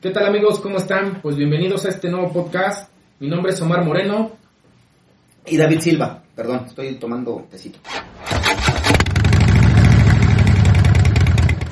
[0.00, 0.60] ¿Qué tal amigos?
[0.60, 1.20] ¿Cómo están?
[1.22, 2.88] Pues bienvenidos a este nuevo podcast.
[3.18, 4.30] Mi nombre es Omar Moreno.
[5.44, 6.22] Y David Silva.
[6.36, 7.80] Perdón, estoy tomando tecito.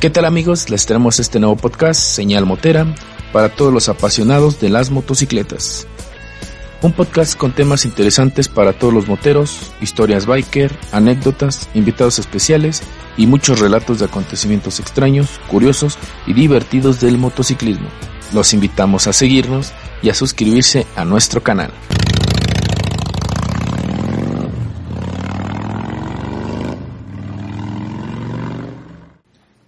[0.00, 0.70] ¿Qué tal amigos?
[0.70, 2.92] Les traemos este nuevo podcast, Señal Motera,
[3.32, 5.86] para todos los apasionados de las motocicletas.
[6.82, 12.82] Un podcast con temas interesantes para todos los moteros, historias biker, anécdotas, invitados especiales
[13.16, 17.88] y muchos relatos de acontecimientos extraños, curiosos y divertidos del motociclismo.
[18.34, 21.72] Los invitamos a seguirnos y a suscribirse a nuestro canal.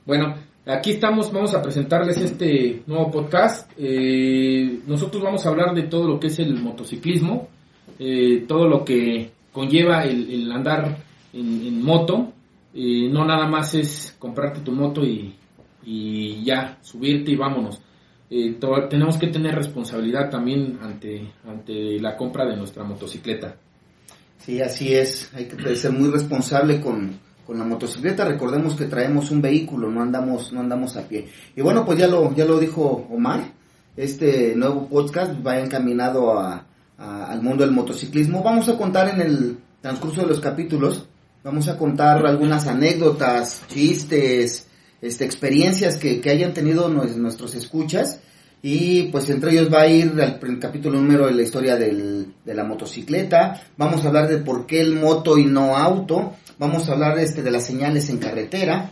[0.04, 0.34] Bueno,
[0.68, 3.70] aquí estamos, vamos a presentarles este nuevo podcast.
[3.76, 7.48] Eh, nosotros vamos a hablar de todo lo que es el motociclismo,
[7.98, 10.98] eh, todo lo que conlleva el, andar
[11.32, 12.32] en, moto.
[12.74, 15.34] Eh, no nada más es comprarte tu moto y,
[16.44, 17.80] ya, subirte y vámonos.
[18.90, 23.56] tenemos que tener responsabilidad también ante, ante la compra de nuestra motocicleta.
[24.38, 25.30] Sí, así es.
[25.34, 28.26] Hay que ser muy responsable con, con la motocicleta.
[28.26, 31.28] Recordemos que traemos un vehículo, no andamos, no andamos a pie.
[31.56, 33.40] Y bueno, pues ya lo, ya lo dijo Omar,
[33.96, 36.66] este nuevo podcast va encaminado a,
[36.98, 38.42] al mundo del motociclismo.
[38.42, 41.06] Vamos a contar en el transcurso de los capítulos,
[41.42, 44.66] vamos a contar algunas anécdotas, chistes,
[45.00, 48.20] este, experiencias que, que hayan tenido nuestros escuchas.
[48.62, 52.54] Y pues entre ellos va a ir el, capítulo número de la historia del, de
[52.54, 53.60] la motocicleta.
[53.76, 56.34] Vamos a hablar de por qué el moto y no auto.
[56.58, 58.90] Vamos a hablar este, de las señales en carretera.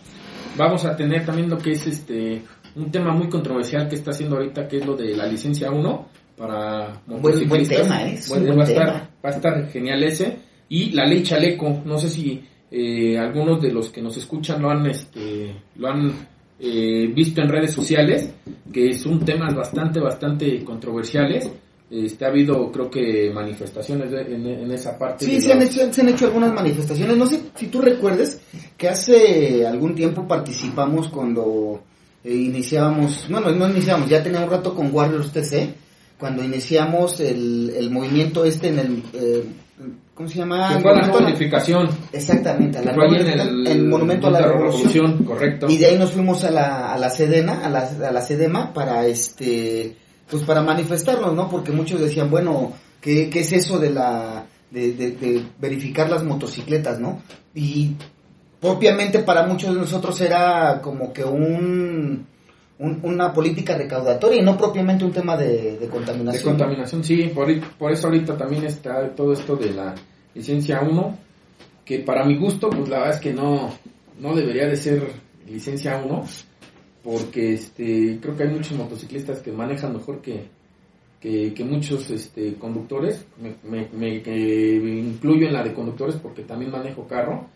[0.57, 2.43] Vamos a tener también lo que es este
[2.77, 6.09] un tema muy controversial que está haciendo ahorita, que es lo de la licencia 1
[6.37, 8.19] para buen, buen tema, ¿eh?
[8.31, 8.89] va, a estar,
[9.25, 10.37] va a estar genial ese.
[10.69, 14.71] Y la ley chaleco, no sé si eh, algunos de los que nos escuchan lo
[14.71, 16.13] han, este, lo han
[16.59, 18.31] eh, visto en redes sociales,
[18.72, 21.50] que son temas bastante, bastante controversiales
[21.89, 25.25] este, ha habido, creo que, manifestaciones en, esa parte.
[25.25, 27.16] Sí, se, han hecho, se han hecho algunas manifestaciones.
[27.16, 28.41] No sé si tú recuerdes
[28.77, 31.81] que hace algún tiempo participamos cuando
[32.25, 35.75] eh, iniciábamos, bueno, no iniciamos, ya tenía un rato con Warriors TC,
[36.19, 39.03] cuando iniciamos el, el movimiento este en el...
[39.15, 39.45] Eh,
[40.15, 40.77] ¿Cómo se llama?
[40.77, 41.03] Que fue la.
[42.13, 45.25] Exactamente, la el, Monumento a la, Revolución.
[45.25, 45.67] Correcto.
[45.69, 48.73] Y de ahí nos fuimos a la, a la Sedena, a la, a la Sedema,
[48.73, 49.97] para este
[50.31, 51.49] pues para manifestarnos, ¿no?
[51.49, 56.99] Porque muchos decían, bueno, ¿qué, qué es eso de la de, de, verificar las motocicletas,
[56.99, 57.23] ¿no?
[57.55, 57.95] Y
[58.61, 62.27] propiamente para muchos de nosotros era como que un,
[62.79, 66.43] una política recaudatoria y no propiamente un tema de, contaminación.
[66.43, 67.49] De contaminación, sí, por,
[67.79, 69.95] por eso ahorita también está todo esto de la
[70.35, 71.19] licencia 1,
[71.85, 73.73] que para mi gusto, pues la verdad es que no,
[74.21, 75.11] no debería de ser
[75.47, 76.25] licencia 1,
[77.03, 80.49] porque este creo que hay muchos motociclistas que manejan mejor que,
[81.21, 84.17] que, muchos este, conductores, me, me,
[84.99, 87.47] incluyo en la de conductores porque también manejo carro,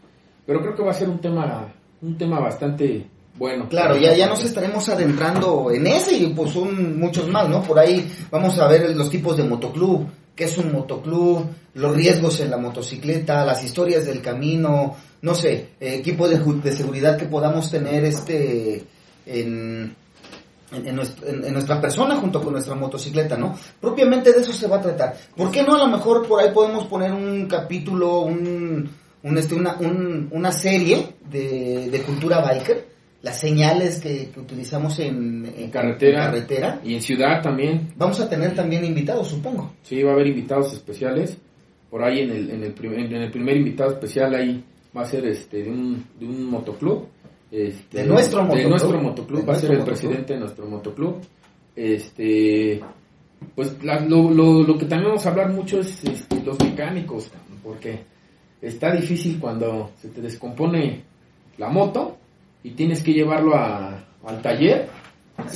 [0.47, 3.07] pero creo que va a ser un tema, un tema bastante
[3.41, 3.69] bueno.
[3.69, 7.63] Claro, ya, ya nos estaremos adentrando en ese y pues son muchos más, ¿no?
[7.63, 10.07] Por ahí vamos a ver los tipos de motoclub,
[10.37, 15.71] qué es un motoclub, los riesgos en la motocicleta, las historias del camino, no sé,
[15.81, 18.85] equipo de, de seguridad que podamos tener este
[19.25, 19.97] en,
[20.73, 23.57] en, nuestra persona junto con nuestra motocicleta, ¿no?
[23.81, 25.17] Propiamente de eso se va a tratar.
[25.37, 28.89] ¿Por qué no a lo mejor por ahí podemos poner un capítulo, un,
[29.37, 29.77] este, una,
[30.31, 32.90] una serie de, cultura biker?
[33.23, 36.81] Las señales que, utilizamos en, carretera, carretera.
[36.85, 37.93] Y en ciudad también.
[37.97, 39.75] Vamos a tener también invitados, supongo.
[39.83, 41.37] Sí, va a haber invitados especiales.
[41.91, 42.75] Por ahí en el, en el,
[43.15, 44.65] en el primer invitado especial ahí
[44.97, 47.09] va a ser este de un, de un motoclub
[47.51, 48.63] este, de nuestro motoclub.
[48.63, 51.17] De nuestro motoclub, va a ser el presidente de nuestro motoclub.
[51.75, 52.81] Este,
[53.55, 57.31] pues lo, lo, que también vamos a hablar mucho es este, los mecánicos,
[57.63, 58.05] porque
[58.61, 61.03] está difícil cuando se te descompone
[61.59, 62.19] la moto
[62.63, 64.89] y tienes que llevarlo a, al taller.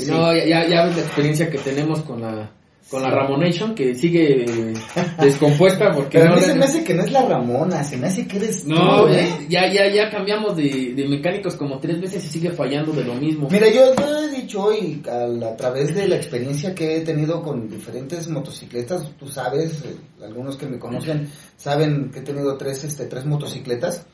[0.08, 2.50] no, ya, ya ves la experiencia que tenemos con la
[2.90, 4.44] con la Ramonation que sigue
[5.20, 8.26] descompuesta porque Pero no se me hace que no es la Ramona, se me hace
[8.26, 9.26] que eres no, tú, ¿eh?
[9.48, 13.14] ya, ya, ya cambiamos de, de mecánicos como tres veces y sigue fallando de lo
[13.14, 13.48] mismo.
[13.50, 17.68] Mira, yo, yo he dicho hoy, a, través de la experiencia que he tenido con
[17.68, 23.06] diferentes motocicletas, tú sabes, eh, algunos que me conocen saben que he tenido tres, este,
[23.06, 24.04] tres motocicletas,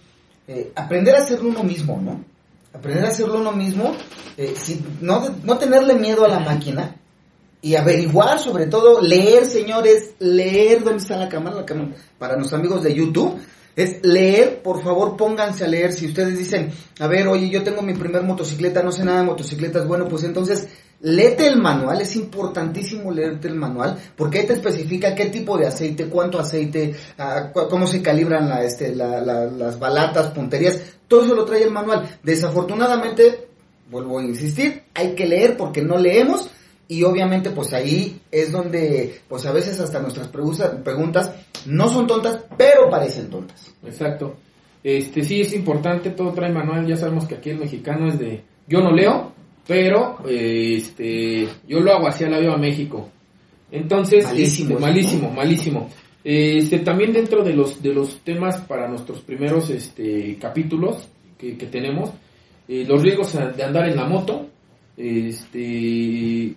[0.46, 2.24] eh, aprender a hacerlo uno mismo, ¿no?
[2.72, 3.92] Aprender a hacerlo uno mismo,
[4.36, 6.96] eh, sin- no, no tenerle miedo a la máquina
[7.62, 11.56] y averiguar, sobre todo, leer, señores, leer, ¿dónde está la cámara?
[11.56, 13.38] La cámara, para nuestros amigos de YouTube,
[13.76, 15.92] es leer, por favor pónganse a leer.
[15.92, 19.26] Si ustedes dicen, a ver, oye, yo tengo mi primer motocicleta, no sé nada de
[19.26, 20.68] motocicletas, bueno, pues entonces
[21.02, 25.66] léete el manual, es importantísimo leerte el manual, porque ahí te especifica qué tipo de
[25.66, 31.24] aceite, cuánto aceite, ah, cómo se calibran la, este, la- la- las balatas, punterías, todo
[31.24, 32.18] eso lo trae el manual.
[32.22, 33.48] Desafortunadamente,
[33.90, 36.48] vuelvo a insistir, hay que leer porque no leemos
[36.86, 41.30] y obviamente pues ahí es donde pues a veces hasta nuestras preguntas
[41.66, 43.70] no son tontas, pero parecen tontas.
[43.84, 44.36] Exacto.
[44.82, 48.42] Este sí es importante, todo trae manual, ya sabemos que aquí el mexicano es de
[48.66, 49.29] yo no leo,
[49.66, 53.08] pero este yo lo hago hacia la viva México.
[53.70, 55.88] Entonces, Malísimo este, eso, malísimo, malísimo.
[56.22, 61.08] Este también dentro de los de los temas para nuestros primeros este capítulos
[61.38, 62.10] que, que tenemos,
[62.68, 64.46] eh, los riesgos de andar en la moto,
[64.96, 66.54] este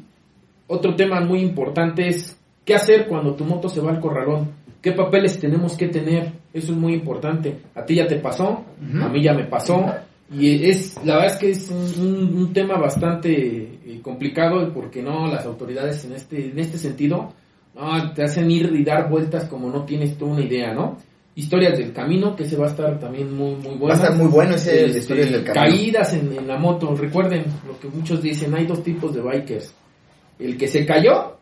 [0.67, 4.51] otro tema muy importante es qué hacer cuando tu moto se va al corralón.
[4.81, 6.33] ¿Qué papeles tenemos que tener?
[6.53, 7.57] Eso es muy importante.
[7.73, 8.65] A ti ya te pasó,
[9.01, 9.85] a mí ya me pasó.
[10.31, 13.31] Y es, la verdad es que es un, un- tema bastante
[13.85, 17.33] eh, complicado porque no, las autoridades en este, en este sentido,
[17.75, 20.97] no, te hacen ir y dar vueltas como no tienes tú una idea, ¿no?
[21.35, 24.27] Historias del camino, que se va a estar también muy, muy Va a estar muy
[24.27, 25.65] bueno ese Este, historias del camino.
[25.65, 26.95] Caídas en, en la moto.
[26.95, 29.73] Recuerden lo que muchos dicen, hay dos tipos de bikers.
[30.39, 31.37] El que se cayó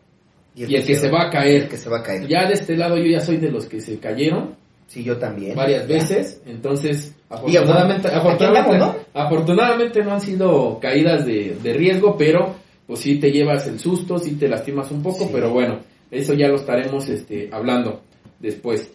[0.54, 1.68] y el que se va a El caer.
[1.68, 2.26] que se va a caer.
[2.26, 4.51] Ya de este lado yo ya soy de los que se cayeron
[4.92, 5.56] Sí, yo también.
[5.56, 12.54] varias veces, entonces afortunadamente, afortunadamente, andamos, afortunadamente no han sido caídas de, de riesgo, pero
[12.86, 15.30] pues sí te llevas el susto, sí te lastimas un poco, Sí.
[15.32, 15.78] pero bueno,
[16.10, 18.02] eso ya lo estaremos este, hablando
[18.38, 18.92] después.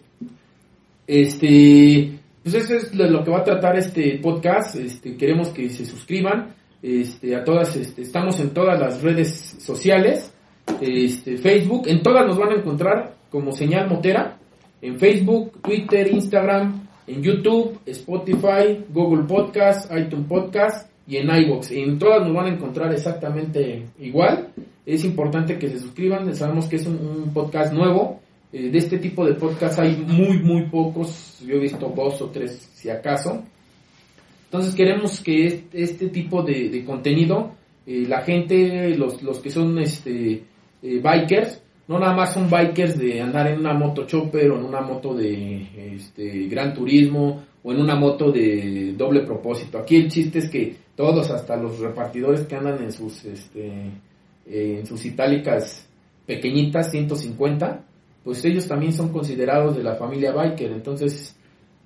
[1.07, 2.11] Este,
[2.43, 5.83] pues eso es lo, lo que va a tratar este podcast, este, queremos que se
[5.83, 6.53] suscriban,
[6.83, 10.31] este, a todas, este, estamos en todas las redes sociales,
[10.79, 14.37] este, Facebook, en todas nos van a encontrar como señal motera,
[14.81, 21.71] en Facebook, Twitter, Instagram, en YouTube, Spotify, Google Podcast, iTunes Podcast y en iVoox.
[21.71, 24.49] En todas nos van a encontrar exactamente igual.
[24.85, 28.21] Es importante que se suscriban, sabemos que es un, podcast nuevo.
[28.51, 31.41] Eh, de este tipo de podcast hay muy, muy pocos.
[31.45, 33.43] Yo he visto dos o tres, si acaso.
[34.45, 37.51] Entonces queremos que este, tipo de, de contenido,
[37.85, 40.43] eh, la gente, los, los que son este
[40.81, 44.65] eh, bikers, no nada más son bikers de andar en una moto chopper o en
[44.65, 49.77] una moto de este, gran turismo o en una moto de doble propósito.
[49.79, 53.91] Aquí el chiste es que todos, hasta los repartidores que andan en sus este,
[54.45, 55.87] en sus itálicas
[56.25, 57.83] pequeñitas, 150,
[58.23, 60.71] pues ellos también son considerados de la familia biker.
[60.71, 61.35] Entonces,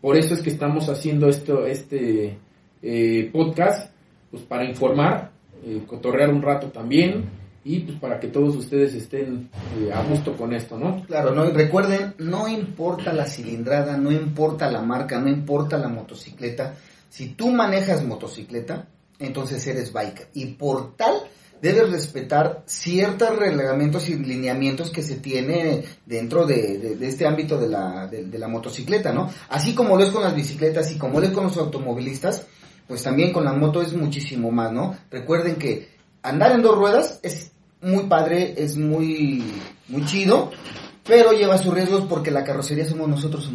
[0.02, 2.38] por eso es que estamos haciendo esto, este
[2.82, 3.94] eh, podcast,
[4.32, 5.32] pues para informar,
[5.64, 10.36] eh, cotorrear un rato también y pues para que todos ustedes estén eh, a gusto
[10.36, 11.04] con esto, ¿no?
[11.06, 16.76] Claro, no, recuerden, no importa la cilindrada, no importa la marca, no importa la motocicleta.
[17.10, 18.88] Si tú manejas motocicleta,
[19.20, 20.30] entonces eres biker.
[20.34, 21.14] Y por tal,
[21.62, 28.08] debes respetar ciertos reglamentos y lineamientos que se tiene dentro de, este ámbito de la,
[28.08, 29.30] de la motocicleta, ¿no?
[29.50, 32.48] Así como lo es con las bicicletas y como lo es con los automovilistas,
[32.88, 34.98] pues también con la moto es muchísimo más, ¿no?
[35.12, 37.52] Recuerden que andar en dos ruedas es
[37.82, 39.44] muy padre, es muy,
[39.88, 40.52] muy chido,
[41.06, 43.50] pero lleva sus riesgos porque la carrocería somos nosotros.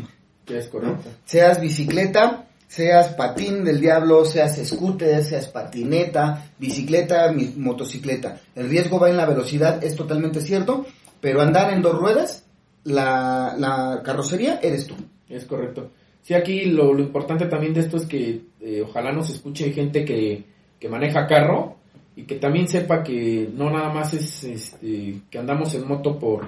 [0.45, 1.09] Que es correcto.
[1.25, 8.41] Seas bicicleta, seas patín del diablo, seas scooter, seas patineta, bicicleta, motocicleta.
[8.55, 10.87] El riesgo va en la velocidad, es totalmente cierto,
[11.21, 12.45] pero andar en dos ruedas,
[12.85, 14.95] la, la carrocería eres tú.
[15.29, 15.91] Es correcto.
[16.23, 20.05] Sí, aquí lo, lo importante también de esto es que eh, ojalá nos escuche gente
[20.05, 20.45] que,
[20.79, 21.76] que maneja carro
[22.17, 26.47] y que también sepa que no nada más es este, que andamos en moto por,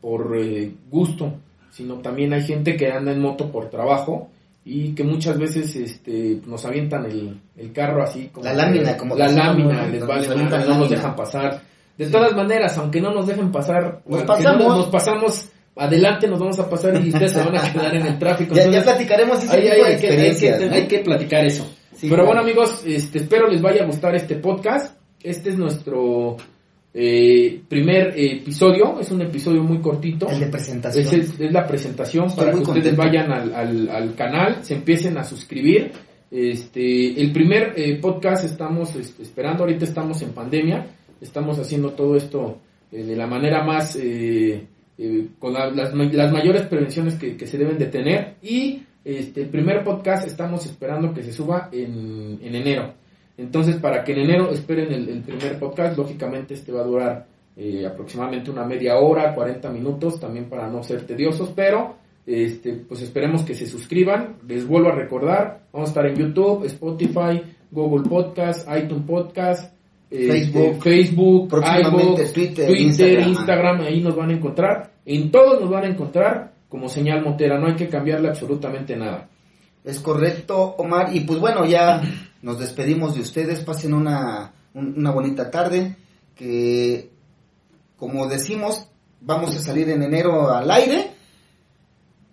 [0.00, 1.34] por eh, gusto,
[1.70, 4.28] sino también hay gente que anda en moto por trabajo
[4.64, 9.16] y que muchas veces este, nos avientan el, el carro así como La lámina, como
[9.16, 10.88] la lámina, les vale no nos lámina.
[10.88, 11.62] dejan pasar.
[11.98, 12.12] De Sí.
[12.12, 14.76] todas maneras, aunque no nos dejen pasar, Nos no pasamos.
[14.78, 18.18] nos pasamos adelante, nos vamos a pasar y ustedes se van a quedar en el
[18.18, 18.54] tráfico.
[18.54, 21.66] Ya, platicaremos ese tipo hay, hay que platicar eso.
[22.02, 22.26] Sí, Pero claro.
[22.26, 24.98] bueno amigos, este, espero les vaya a gustar este podcast.
[25.22, 26.36] Este es nuestro
[26.94, 30.28] Eh, primer episodio, es un episodio muy cortito.
[30.28, 31.06] El de presentación.
[31.06, 34.74] Es, es- es la presentación Estoy para que ustedes vayan al, al- al canal, se
[34.74, 35.92] empiecen a suscribir.
[36.30, 40.84] Este, el primer eh, podcast estamos es- esperando, ahorita estamos en pandemia,
[41.20, 42.58] estamos haciendo todo esto
[42.90, 44.66] eh, de la manera más, eh,
[44.98, 49.42] eh, con la- las, las mayores prevenciones que, que se deben de tener y este,
[49.42, 52.94] el primer podcast estamos esperando que se suba en, en enero.
[53.36, 57.26] Entonces, para que en enero esperen el, el primer podcast, lógicamente este va a durar
[57.56, 63.02] eh, aproximadamente una media hora, 40 minutos, también para no ser tediosos, pero este, pues
[63.02, 64.36] esperemos que se suscriban.
[64.46, 69.74] Les vuelvo a recordar, vamos a estar en YouTube, Spotify, Google Podcast, iTunes Podcast,
[70.10, 73.28] este, Facebook, Facebook, iVoox, Twitter, Instagram.
[73.28, 73.80] Instagram.
[73.80, 74.92] ahí nos van a encontrar.
[75.04, 79.28] En todos nos van a encontrar como señal motera, no hay que cambiarle absolutamente nada.
[79.84, 81.14] Es correcto, Omar.
[81.14, 82.00] Y pues bueno, ya
[82.40, 83.60] nos despedimos de ustedes.
[83.60, 85.94] Pasen una, un- una bonita tarde.
[86.34, 87.10] Que,
[87.98, 88.86] como decimos,
[89.20, 91.10] vamos a salir en enero al aire.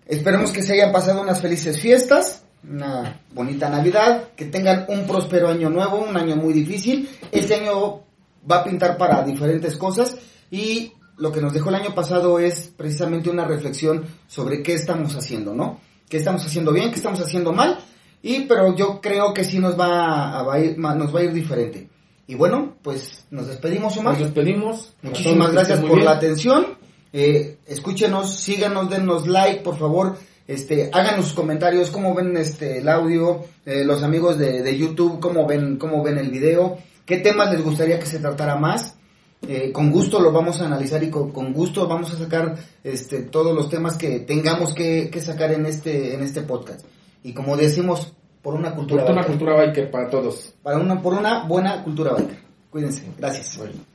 [0.06, 5.50] Esperemos que se hayan pasado unas felices fiestas, una bonita Navidad, que tengan un próspero
[5.50, 7.10] año nuevo, un año muy difícil.
[7.30, 8.04] Este año
[8.50, 10.18] va a pintar para diferentes cosas
[10.50, 15.16] y lo que nos dejó el año pasado es precisamente una reflexión sobre qué estamos
[15.16, 15.80] haciendo, ¿no?
[16.10, 17.78] ¿Qué estamos haciendo bien, qué estamos haciendo mal?
[18.22, 21.24] Y pero yo creo que sí nos va a, va a ir, nos va a
[21.24, 21.90] ir diferente.
[22.28, 24.14] Y bueno, pues nos despedimos, Omar.
[24.14, 24.94] Nos despedimos.
[25.02, 26.06] Muchísimas gracias por bien.
[26.06, 26.68] la atención.
[27.12, 30.16] Eh, escúchenos, síganos, denos like, por favor.
[30.48, 35.20] Este, háganos sus comentarios, cómo ven este el audio, eh, los amigos de, de YouTube,
[35.20, 38.99] cómo ven, cómo ven el video, qué temas les gustaría que se tratara más.
[39.48, 43.22] Eh, con gusto lo vamos a analizar y con, con gusto vamos a sacar este
[43.22, 46.86] todos los temas que tengamos que, que sacar en este en este podcast.
[47.24, 49.38] Y como decimos, por una cultura Por una biker.
[49.38, 50.54] cultura biker para todos.
[50.62, 52.40] para una por una buena cultura biker.
[52.70, 53.04] Cuídense.
[53.18, 53.60] Gracias.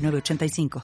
[0.00, 0.70] 906985.